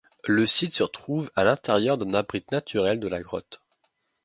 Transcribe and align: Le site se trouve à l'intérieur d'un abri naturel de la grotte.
Le 0.27 0.47
site 0.47 0.71
se 0.73 0.83
trouve 0.83 1.29
à 1.35 1.43
l'intérieur 1.43 1.95
d'un 1.95 2.15
abri 2.15 2.43
naturel 2.51 2.99
de 2.99 3.07
la 3.07 3.21
grotte. 3.21 3.61